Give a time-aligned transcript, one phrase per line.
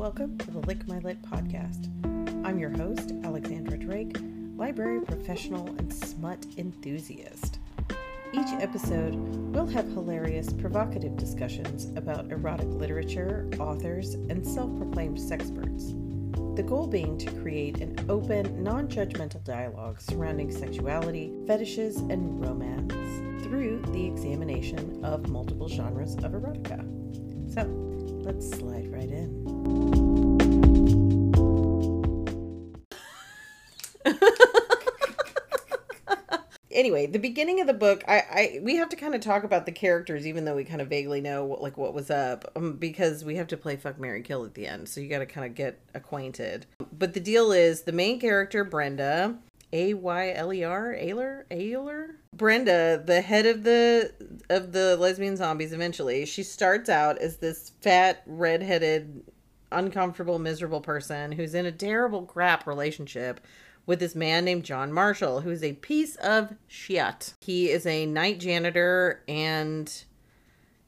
[0.00, 1.90] Welcome to the Lick My Lit podcast.
[2.46, 4.16] I'm your host, Alexandra Drake,
[4.56, 7.58] library professional and smut enthusiast.
[8.32, 15.90] Each episode, we'll have hilarious, provocative discussions about erotic literature, authors, and self proclaimed sexperts.
[16.56, 22.94] The goal being to create an open, non judgmental dialogue surrounding sexuality, fetishes, and romance
[23.44, 26.86] through the examination of multiple genres of erotica.
[27.52, 27.89] So,
[28.30, 29.40] let's slide right in.
[36.70, 39.66] anyway, the beginning of the book, I, I we have to kind of talk about
[39.66, 42.74] the characters, even though we kind of vaguely know what, like what was up, um,
[42.74, 45.26] because we have to play fuck Mary Kill at the end, so you got to
[45.26, 46.66] kind of get acquainted.
[46.96, 49.38] But the deal is, the main character Brenda,
[49.72, 54.12] A Y L E R, Ayler, Ayler, Brenda, the head of the
[54.48, 55.72] of the lesbian zombies.
[55.72, 59.22] Eventually, she starts out as this fat, redheaded,
[59.70, 63.40] uncomfortable, miserable person who's in a terrible crap relationship
[63.86, 67.34] with this man named John Marshall, who's a piece of shit.
[67.40, 70.04] He is a night janitor and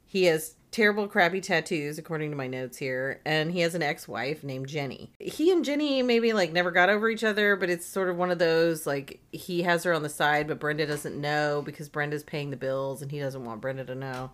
[0.06, 3.20] he has terrible, crappy tattoos, according to my notes here.
[3.24, 5.12] And he has an ex wife named Jenny.
[5.20, 8.30] He and Jenny maybe like never got over each other, but it's sort of one
[8.30, 12.24] of those like he has her on the side, but Brenda doesn't know because Brenda's
[12.24, 14.32] paying the bills and he doesn't want Brenda to know.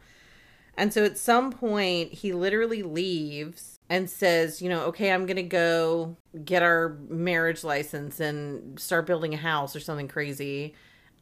[0.79, 5.37] And so at some point, he literally leaves and says, you know, okay, I'm going
[5.37, 10.75] to go get our marriage license and start building a house or something crazy.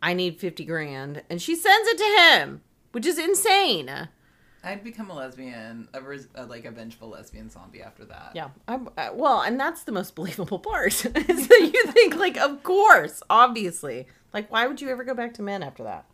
[0.03, 1.23] I need 50 grand.
[1.30, 2.61] And she sends it to him,
[2.92, 4.08] which is insane.
[4.67, 6.00] I'd become a lesbian, a,
[6.34, 8.33] a like a vengeful lesbian zombie after that.
[8.34, 8.48] Yeah.
[8.67, 10.92] I'm, uh, well, and that's the most believable part.
[11.05, 11.05] is
[11.48, 14.08] that you think, like, of course, obviously.
[14.34, 16.05] Like, why would you ever go back to men after that?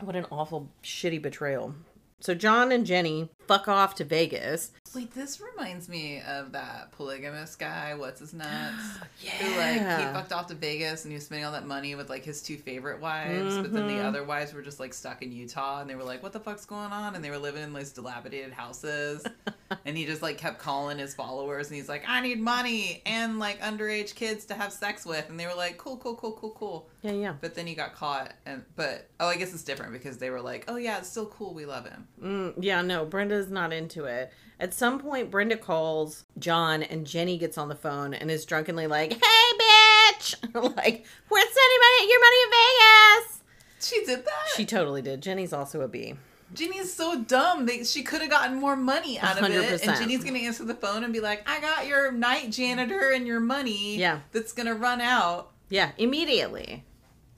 [0.00, 1.74] What an awful, shitty betrayal.
[2.20, 4.70] So John and Jenny fuck off to Vegas.
[4.94, 7.94] Wait, this reminds me of that polygamous guy.
[7.94, 8.98] What's his nuts?
[9.40, 12.08] Who like he fucked off to Vegas and he was spending all that money with
[12.08, 13.96] like his two favorite wives, but then Mm-hmm.
[13.98, 16.38] the other wives were just like stuck in Utah and they were like, "What the
[16.40, 19.26] fuck's going on?" And they were living in these dilapidated houses.
[19.84, 23.38] and he just like kept calling his followers and he's like, "I need money and
[23.38, 26.50] like underage kids to have sex with," and they were like, "Cool, cool, cool, cool,
[26.50, 27.34] cool." Yeah, yeah.
[27.40, 30.40] But then he got caught, and but oh, I guess it's different because they were
[30.40, 31.54] like, "Oh yeah, it's still cool.
[31.54, 34.32] We love him." Mm, yeah, no, Brenda's not into it.
[34.58, 38.86] At some point, Brenda calls John, and Jenny gets on the phone and is drunkenly
[38.86, 40.34] like, "Hey, bitch!
[40.76, 43.40] like, we're sending money, your money in Vegas."
[43.82, 44.56] She did that.
[44.56, 45.22] She totally did.
[45.22, 46.14] Jenny's also a B.
[46.54, 47.66] Jenny's so dumb.
[47.66, 49.52] They, she could have gotten more money out of it.
[49.52, 49.86] 100%.
[49.88, 53.26] And Jenny's gonna answer the phone and be like, "I got your night janitor and
[53.26, 53.96] your money.
[53.96, 54.20] Yeah.
[54.32, 56.84] that's gonna run out." Yeah, immediately.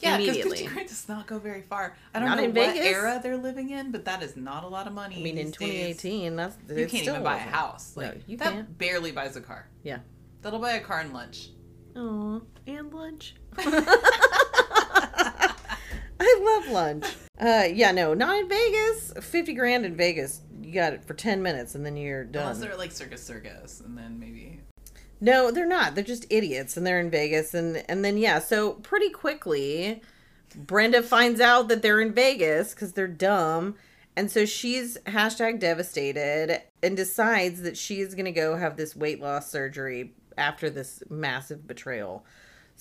[0.01, 0.59] Yeah, because Immediately.
[0.59, 1.97] fifty grand does not go very far.
[2.13, 2.85] I don't Not know what Vegas.
[2.87, 5.17] era they're living in, but that is not a lot of money.
[5.17, 5.97] I mean, in these days.
[6.03, 7.93] 2018, that's you can't even buy a house.
[7.97, 8.79] No, Like you that can't.
[8.79, 9.69] barely buys a car.
[9.85, 9.99] Yeah.
[10.41, 11.51] That'll buy a car and lunch.
[11.95, 13.37] Oh, and lunch.
[16.21, 17.05] I love lunch.
[17.41, 19.13] Uh, yeah, no, not in Vegas.
[19.21, 22.43] Fifty grand in Vegas, you got it for ten minutes, and then you're done.
[22.43, 24.61] Unless they're like Circus Circus, and then maybe
[25.21, 25.95] No, they're not.
[25.95, 30.03] They're just idiots and they're in Vegas and and then yeah, so pretty quickly
[30.55, 33.77] Brenda finds out that they're in Vegas cuz they're dumb.
[34.15, 39.21] And so she's hashtag devastated and decides that she is to go have this weight
[39.21, 42.27] loss surgery after this massive betrayal.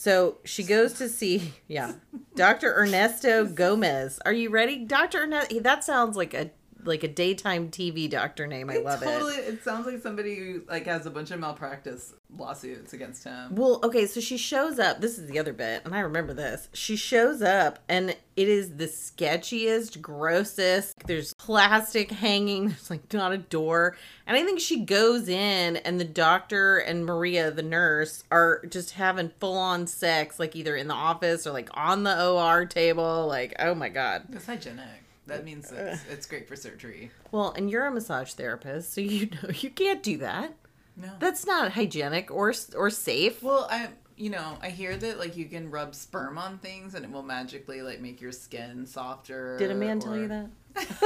[0.01, 1.93] So she goes to see, yeah,
[2.33, 2.73] Dr.
[2.73, 4.19] Ernesto Gomez.
[4.25, 4.83] Are you ready?
[4.83, 5.19] Dr.
[5.25, 6.49] Ernesto, that sounds like a
[6.85, 8.69] like a daytime TV doctor name.
[8.69, 9.05] I love it.
[9.05, 9.35] totally.
[9.35, 13.55] It sounds like somebody who like has a bunch of malpractice lawsuits against him.
[13.55, 15.01] Well, okay, so she shows up.
[15.01, 16.69] This is the other bit, and I remember this.
[16.73, 20.95] She shows up, and it is the sketchiest, grossest.
[21.05, 22.67] There's plastic hanging.
[22.69, 27.05] There's like not a door, and I think she goes in, and the doctor and
[27.05, 31.51] Maria, the nurse, are just having full on sex, like either in the office or
[31.51, 33.27] like on the OR table.
[33.27, 34.23] Like, oh my god.
[34.31, 34.85] It's hygienic.
[35.27, 35.91] That means uh.
[35.93, 37.11] it's, it's great for surgery.
[37.31, 40.53] Well, and you're a massage therapist, so you know you can't do that.
[40.97, 41.09] No.
[41.19, 43.41] That's not hygienic or or safe.
[43.41, 47.05] well, I you know I hear that like you can rub sperm on things and
[47.05, 49.57] it will magically like make your skin softer.
[49.57, 50.49] Did a man tell you that?
[50.73, 51.01] That's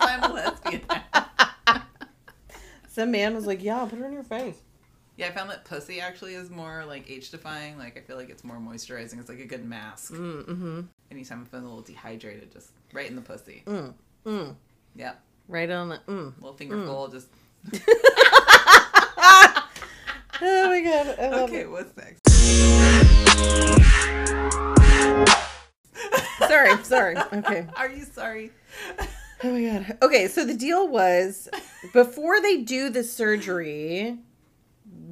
[0.00, 0.82] why I'm a lesbian.
[2.88, 4.56] Some man was like, "Yeah, put it on your face."
[5.16, 7.78] Yeah, I found that pussy actually is more like age defying.
[7.78, 9.18] Like I feel like it's more moisturizing.
[9.20, 10.12] It's like a good mask.
[10.12, 10.80] Mm-hmm.
[11.10, 13.62] Anytime I'm feeling a little dehydrated, just right in the pussy.
[13.66, 13.94] Mm.
[14.24, 14.54] Mm.
[14.96, 15.14] Yeah,
[15.48, 15.98] Right on the.
[16.06, 16.34] Mm.
[16.36, 17.08] little fingerful.
[17.08, 17.28] Just
[20.44, 21.14] Oh my god!
[21.20, 21.66] I love okay.
[21.66, 22.20] What's next?
[26.48, 27.16] Sorry, sorry.
[27.32, 27.66] Okay.
[27.76, 28.50] Are you sorry?
[29.44, 29.98] Oh my god.
[30.02, 31.48] Okay, so the deal was
[31.92, 34.18] before they do the surgery,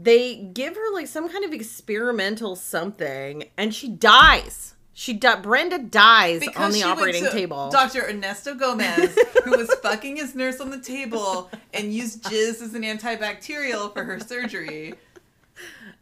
[0.03, 4.75] they give her like some kind of experimental something, and she dies.
[4.93, 7.71] She di- Brenda dies on the operating table.
[7.71, 8.03] Dr.
[8.09, 12.83] Ernesto Gomez, who was fucking his nurse on the table and used jizz as an
[12.83, 14.95] antibacterial for her surgery.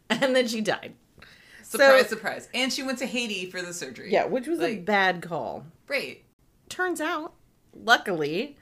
[0.09, 0.93] and then she died.
[1.63, 2.49] Surprise, So- surprise.
[2.53, 4.11] And she went to Haiti for the surgery.
[4.11, 5.65] Yeah, which was a bad call.
[5.87, 6.25] Great.
[6.67, 7.33] Turns out,
[7.73, 8.57] luckily,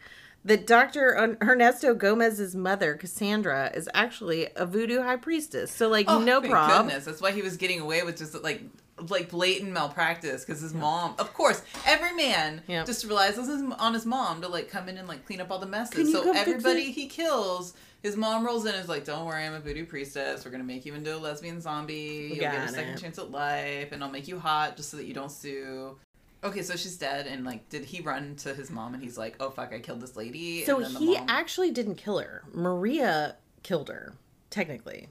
[0.46, 1.10] that Dr.
[1.18, 5.72] Er- Ernesto Gomez's mother, Cassandra, is actually a voodoo high priestess.
[5.72, 6.88] So, like, no Oh, thank problem.
[6.88, 8.62] Goodness, that's why he was getting away with just like
[9.10, 11.14] like blatant malpractice because his mom.
[11.20, 12.84] Of course, every man Yeah.
[12.84, 15.52] just relies on his, on his mom to like come in and like clean up
[15.52, 16.12] all the messes.
[16.12, 17.74] So everybody he kills.
[18.04, 20.46] His mom rolls in and is like, Don't worry, I'm a voodoo priestess.
[20.46, 22.30] We're gonna make you into a lesbian zombie.
[22.32, 23.00] You'll get a second it.
[23.00, 25.98] chance at life, and I'll make you hot just so that you don't sue.
[26.44, 29.36] Okay, so she's dead, and like, did he run to his mom and he's like,
[29.40, 32.20] "Oh fuck, I killed this lady." So and then the he mom- actually didn't kill
[32.20, 32.44] her.
[32.54, 34.16] Maria killed her,
[34.50, 35.10] technically,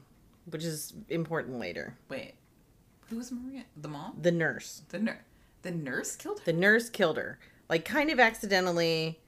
[0.49, 1.97] which is important later.
[2.09, 2.33] wait,
[3.09, 3.63] who was Maria?
[3.75, 4.17] The mom?
[4.21, 4.83] The nurse.
[4.89, 5.17] The nurse?
[5.63, 6.45] The nurse killed her?
[6.45, 7.39] The nurse killed her.
[7.69, 9.19] Like, kind of accidentally.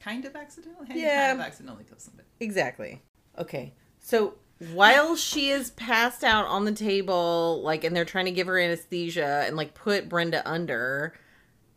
[0.00, 0.86] Kind of accidentally?
[0.94, 1.28] Yeah.
[1.28, 2.28] Kind of accidentally kill somebody.
[2.38, 3.02] Exactly.
[3.38, 3.72] Okay.
[3.98, 4.34] So
[4.72, 8.58] while she is passed out on the table, like, and they're trying to give her
[8.58, 11.14] anesthesia and, like, put Brenda under,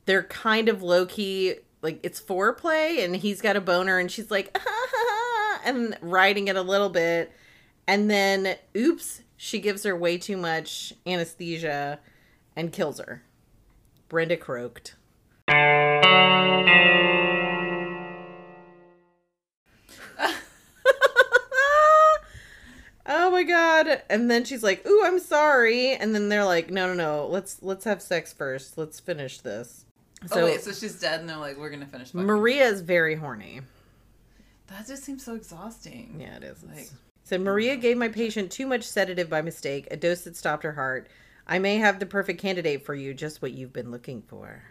[0.05, 4.31] they're kind of low key, like, it's foreplay, and he's got a boner, and she's
[4.31, 7.31] like, ah, and riding it a little bit.
[7.87, 11.99] And then, oops, she gives her way too much anesthesia
[12.55, 13.23] and kills her.
[14.07, 14.95] Brenda croaked.
[23.05, 26.87] oh my god and then she's like ooh i'm sorry and then they're like no
[26.87, 29.85] no no let's let's have sex first let's finish this
[30.27, 32.65] So, so oh wait, so she's dead, and they're like, "We're gonna finish." fucking." maria
[32.65, 33.61] is very horny
[34.67, 36.17] That just seems so exhausting.
[36.19, 36.89] yeah it is Like,
[37.23, 40.73] so maria gave my patient too much sedative by mistake a dose that stopped her
[40.73, 41.09] heart
[41.47, 44.63] i may have the perfect candidate for you just what you've been looking for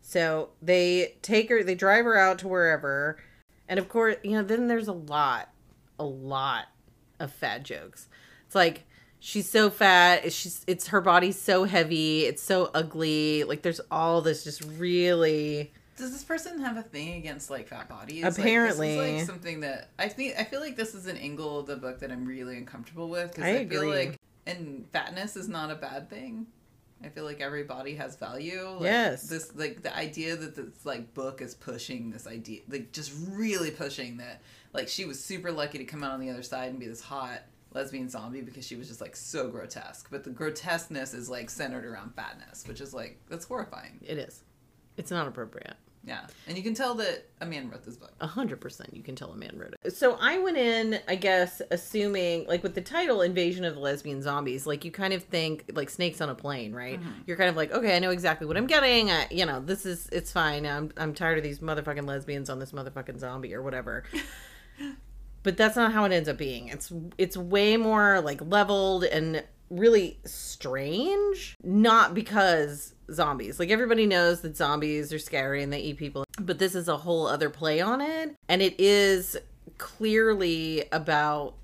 [0.00, 3.18] so they take her they drive her out to wherever
[3.68, 5.50] and of course you know then there's a lot
[5.98, 6.66] a lot
[7.20, 8.08] of fat jokes
[8.46, 8.84] it's like
[9.20, 13.80] she's so fat it's she's it's her body's so heavy it's so ugly like there's
[13.90, 18.24] all this just really does this person have a thing against like fat bodies?
[18.24, 18.96] Apparently.
[18.96, 21.66] like, is, like something that I think I feel like this is an angle of
[21.66, 24.16] the book that I'm really uncomfortable with because I I, feel like
[24.46, 26.46] and fatness is not a bad thing.
[27.04, 28.68] I feel like every body has value.
[28.70, 29.28] Like, Yes.
[29.28, 33.72] This like the idea that this like book is pushing this idea, like just really
[33.72, 34.40] pushing that.
[34.72, 37.00] Like she was super lucky to come out on the other side and be this
[37.00, 37.42] hot
[37.74, 40.08] lesbian zombie because she was just like so grotesque.
[40.10, 43.98] But the grotesqueness is like centered around fatness, which is like that's horrifying.
[44.02, 44.42] it is
[44.96, 48.12] it's not appropriate Yeah, and you can tell that a man wrote this book.
[48.20, 49.92] A hundred percent, you can tell a man wrote it.
[49.94, 54.22] So I went in, I guess, assuming like with the title "Invasion of the Lesbian
[54.22, 56.98] Zombies," like you kind of think like snakes on a plane, right?
[57.00, 57.22] Mm-hmm.
[57.26, 59.10] You're kind of like, okay, I know exactly what I'm getting.
[59.10, 60.66] I, you know, this is it's fine.
[60.66, 64.04] I'm I'm tired of these motherfucking lesbians on this motherfucking zombie or whatever.
[65.48, 66.68] but that's not how it ends up being.
[66.68, 71.56] It's it's way more like leveled and really strange.
[71.64, 73.58] Not because zombies.
[73.58, 76.98] Like everybody knows that zombies are scary and they eat people, but this is a
[76.98, 79.38] whole other play on it, and it is
[79.78, 81.54] clearly about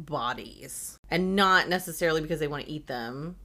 [0.00, 3.36] bodies and not necessarily because they want to eat them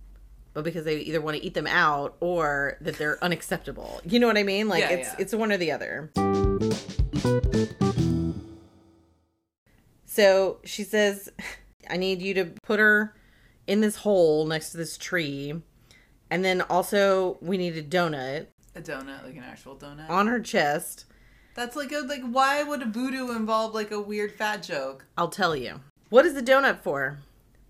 [0.53, 4.01] but because they either want to eat them out or that they're unacceptable.
[4.05, 4.67] You know what I mean?
[4.69, 5.15] Like Yeah, it's yeah.
[5.19, 6.11] it's one or the other.
[10.13, 11.31] So she says,
[11.89, 13.15] I need you to put her
[13.65, 15.59] in this hole next to this tree.
[16.29, 20.07] And then also, we need a donut A donut, like an actual donut.
[20.11, 21.05] on her chest.
[21.55, 22.21] That's like a like.
[22.21, 25.05] Why would a voodoo involve like a weird fat joke?
[25.17, 25.81] I'll tell you.
[26.09, 27.17] What is the donut for?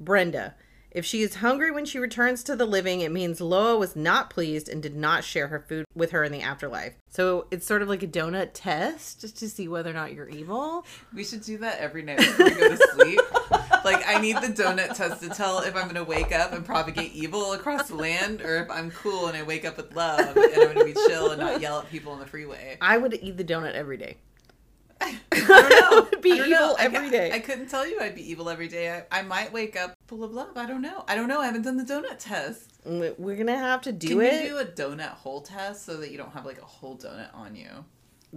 [0.01, 0.55] Brenda.
[0.93, 4.29] If she is hungry when she returns to the living, it means Loa was not
[4.29, 6.93] pleased and did not share her food with her in the afterlife.
[7.09, 10.29] So it's sort of like a donut test just to see whether or not you're
[10.29, 10.85] evil.
[11.11, 13.19] We should do that every night before we go to sleep.
[13.83, 17.11] like I need the donut test to tell if I'm gonna wake up and propagate
[17.13, 20.37] evil across the land, or if I'm cool and I wake up with love and
[20.37, 22.77] I'm gonna be chill and not yell at people on the freeway.
[22.81, 24.17] I would eat the donut every day.
[25.31, 26.07] I don't know.
[26.11, 26.75] Would be I evil.
[26.79, 27.31] I every ca- day.
[27.31, 28.91] I couldn't tell you I'd be evil every day.
[29.11, 30.55] I, I might wake up full of love.
[30.57, 31.03] I don't know.
[31.07, 31.39] I don't know.
[31.41, 32.71] I haven't done the donut test.
[32.87, 34.43] Mm, we- We're gonna have to do Can it.
[34.43, 37.33] you do a donut hole test so that you don't have like a whole donut
[37.35, 37.69] on you?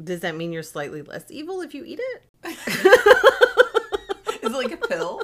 [0.03, 2.23] Does that mean you're slightly less evil if you eat it?
[4.43, 5.23] Is it like a pill?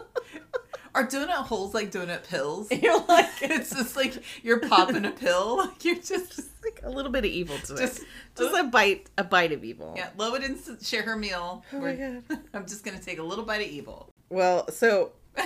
[0.94, 2.68] Are donut holes like donut pills?
[2.82, 5.56] You're like, It's just like you're popping a pill.
[5.58, 6.40] Like you're just
[6.84, 8.06] a little bit of evil to Just- it.
[8.36, 9.94] Just a bite, a bite of evil.
[9.96, 11.64] Yeah, Lola didn't share her meal.
[11.72, 12.22] Oh my We're-
[12.54, 14.08] I'm just gonna take a little bite of evil.
[14.30, 15.12] Well, so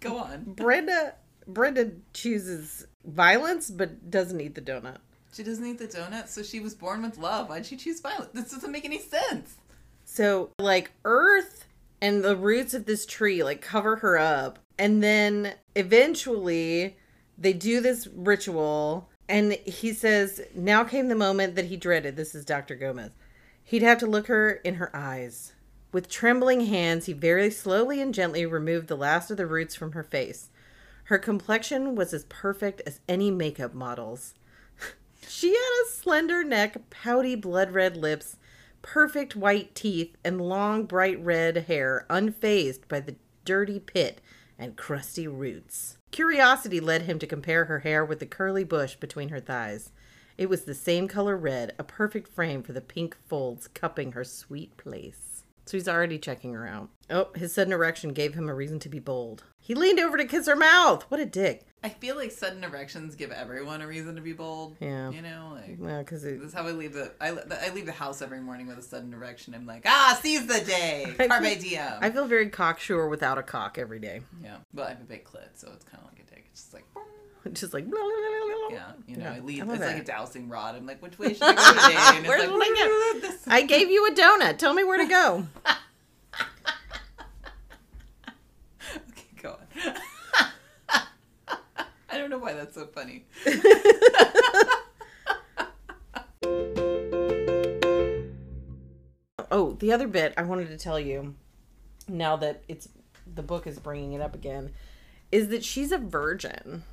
[0.00, 0.44] Go on.
[0.44, 1.14] Brenda,
[1.46, 4.98] Brenda chooses violence, but doesn't eat the donut.
[5.32, 7.48] She doesn't eat the donut, so she was born with love.
[7.48, 8.30] Why'd she choose violence?
[8.32, 9.56] This doesn't make any sense.
[10.04, 11.66] So, like, Earth
[12.00, 14.58] and the roots of this tree, like, cover her up.
[14.78, 16.96] And then eventually
[17.38, 19.10] they do this ritual.
[19.28, 22.16] And he says, now came the moment that he dreaded.
[22.16, 22.76] This is Dr.
[22.76, 23.10] Gomez.
[23.64, 25.52] He'd have to look her in her eyes.
[25.92, 29.92] With trembling hands, he very slowly and gently removed the last of the roots from
[29.92, 30.50] her face.
[31.04, 34.34] Her complexion was as perfect as any makeup model's.
[35.28, 38.36] She had a slender neck, pouty blood red lips,
[38.82, 44.20] perfect white teeth, and long bright red hair unfazed by the dirty pit
[44.58, 45.95] and crusty roots.
[46.10, 49.90] Curiosity led him to compare her hair with the curly bush between her thighs.
[50.38, 54.24] It was the same color red, a perfect frame for the pink folds cupping her
[54.24, 55.25] sweet place.
[55.66, 56.90] So he's already checking her out.
[57.10, 59.42] Oh, his sudden erection gave him a reason to be bold.
[59.58, 61.02] He leaned over to kiss her mouth.
[61.08, 61.66] What a dick.
[61.82, 64.76] I feel like sudden erections give everyone a reason to be bold.
[64.80, 65.10] Yeah.
[65.10, 67.86] You know, like yeah, because it, this is how I leave the I, I leave
[67.86, 69.54] the house every morning with a sudden erection.
[69.54, 71.92] I'm like, ah, seize the day, I carpe feel- diem.
[72.00, 74.20] I feel very cocksure without a cock every day.
[74.42, 76.46] yeah, but I have a big clit, so it's kind of like a dick.
[76.50, 76.84] It's just like,
[77.52, 79.68] Just like, blah, blah, blah, yeah, you know, Yeah, I leave.
[79.68, 80.74] I it's like a dowsing rod.
[80.76, 82.18] I'm like, which way should I go today?
[82.18, 83.20] And Where it's like, I go?
[83.28, 84.58] this- I gave you a donut.
[84.58, 85.46] Tell me where to go.
[89.10, 89.92] Okay, go on.
[92.08, 93.24] I don't know why that's so funny.
[99.50, 101.34] oh, the other bit I wanted to tell you,
[102.08, 102.88] now that it's
[103.32, 104.72] the book is bringing it up again,
[105.32, 106.84] is that she's a virgin.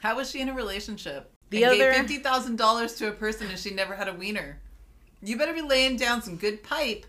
[0.00, 1.30] How was she in a relationship?
[1.50, 4.14] The and other- gave fifty thousand dollars to a person and she never had a
[4.14, 4.60] wiener.
[5.22, 7.06] You better be laying down some good pipe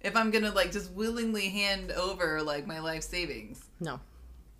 [0.00, 3.64] if I'm gonna like just willingly hand over like my life savings.
[3.80, 4.00] No.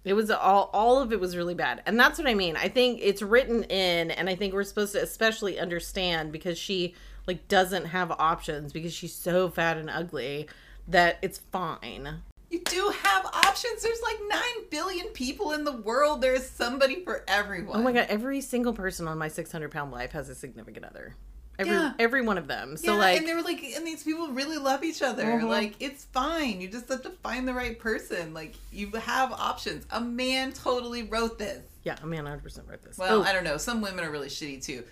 [0.04, 1.82] It was all all of it was really bad.
[1.84, 2.56] And that's what I mean.
[2.56, 6.94] I think it's written in and I think we're supposed to especially understand because she
[7.26, 10.48] like doesn't have options because she's so fat and ugly
[10.88, 12.22] that it's fine.
[12.50, 13.82] You do have options.
[13.82, 16.20] There's like nine billion people in the world.
[16.20, 17.80] There is somebody for everyone.
[17.80, 21.14] Oh my god, every single person on my 600 pound life has a significant other.
[21.58, 21.94] Every Yeah.
[21.98, 22.76] every one of them.
[22.76, 25.24] So yeah, like and they were like, and these people really love each other.
[25.24, 25.48] Mhm.
[25.48, 26.60] Like, it's fine.
[26.60, 28.34] You just have to find the right person.
[28.34, 29.86] Like, you have options.
[29.90, 31.62] A man totally wrote this.
[31.82, 32.98] yeah, a man 100% wrote this.
[32.98, 33.56] Well, Oh, I don't know.
[33.56, 34.84] Some women are really shitty too.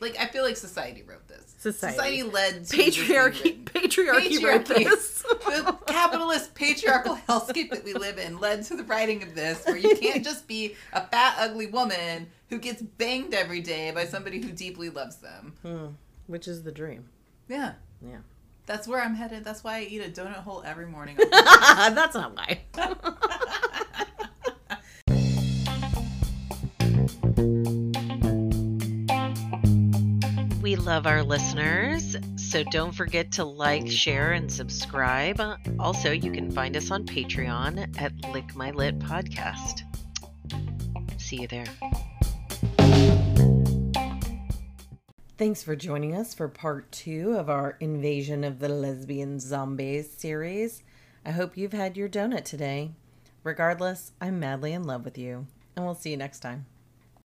[0.00, 1.54] Like, I feel like society wrote this.
[1.58, 2.22] Society.
[2.22, 3.64] led to this patriarchy written.
[3.64, 5.22] patriarchy wrote this.
[5.22, 9.76] the capitalist patriarchal hellscape that we live in led to the writing of this, where
[9.76, 14.40] you can't just be a fat, ugly woman who gets banged every day by somebody
[14.40, 15.54] who deeply loves them.
[15.62, 15.86] Hmm,
[16.26, 17.08] which is the dream.
[17.48, 17.74] Yeah.
[18.04, 18.18] Yeah.
[18.66, 19.44] That's where I'm headed.
[19.44, 21.16] That's why I eat a donut hole every morning.
[21.30, 22.60] That's not why.
[30.84, 35.40] Love our listeners, so don't forget to like, share, and subscribe.
[35.78, 39.82] Also, you can find us on Patreon at Lick My Lit Podcast.
[41.18, 41.66] See you there.
[45.38, 50.82] Thanks for joining us for part two of our Invasion of the Lesbian Zombies series.
[51.24, 52.90] I hope you've had your donut today.
[53.44, 55.46] Regardless, I'm madly in love with you,
[55.76, 56.66] and we'll see you next time.